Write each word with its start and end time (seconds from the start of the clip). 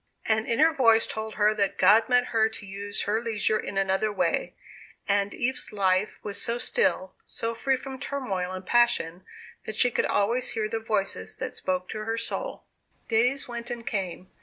An 0.25 0.47
inner 0.47 0.73
voice 0.73 1.05
told 1.05 1.35
her 1.35 1.53
that 1.53 1.77
God 1.77 2.09
meant 2.09 2.29
her 2.33 2.49
to 2.49 2.65
use 2.65 3.03
her 3.03 3.21
leisure 3.21 3.59
in 3.59 3.77
another 3.77 4.11
way; 4.11 4.55
and 5.07 5.31
Eve's 5.31 5.71
life 5.71 6.17
was 6.23 6.41
so 6.41 6.57
still, 6.57 7.13
so 7.23 7.53
free 7.53 7.75
from 7.75 7.99
turmoil 7.99 8.51
and 8.51 8.65
passion, 8.65 9.23
that 9.67 9.75
she 9.75 9.91
could 9.91 10.07
always 10.07 10.53
hear 10.53 10.67
the 10.67 10.79
voices 10.79 11.37
that 11.37 11.53
spoke 11.53 11.87
to 11.89 12.05
her 12.05 12.17
soul. 12.17 12.63
Days 13.09 13.47
went 13.47 13.69
and 13.69 13.85
came. 13.85 14.31